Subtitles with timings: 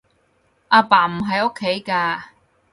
[0.69, 2.21] 阿爸唔喺屋企㗎